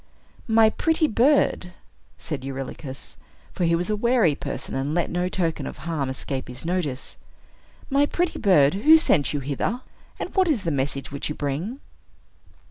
[0.47, 1.73] "My pretty bird,"
[2.17, 3.17] said Eurylochus
[3.53, 7.17] for he was a wary person, and let no token of harm escape his notice
[7.87, 9.81] "my pretty bird, who sent you hither?
[10.19, 11.81] And what is the message which you bring?"